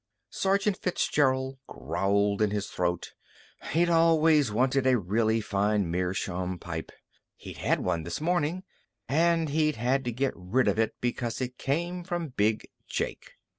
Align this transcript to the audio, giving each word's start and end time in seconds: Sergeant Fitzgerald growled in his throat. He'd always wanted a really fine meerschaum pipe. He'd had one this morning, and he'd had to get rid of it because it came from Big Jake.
Sergeant 0.31 0.77
Fitzgerald 0.77 1.59
growled 1.67 2.41
in 2.41 2.49
his 2.49 2.65
throat. 2.69 3.13
He'd 3.69 3.87
always 3.87 4.51
wanted 4.51 4.87
a 4.87 4.97
really 4.97 5.41
fine 5.41 5.91
meerschaum 5.91 6.57
pipe. 6.57 6.91
He'd 7.35 7.57
had 7.57 7.81
one 7.81 8.01
this 8.01 8.19
morning, 8.19 8.63
and 9.07 9.49
he'd 9.49 9.75
had 9.75 10.03
to 10.05 10.11
get 10.11 10.33
rid 10.35 10.67
of 10.67 10.79
it 10.79 10.95
because 11.01 11.39
it 11.39 11.59
came 11.59 12.03
from 12.03 12.29
Big 12.29 12.67
Jake. 12.87 13.33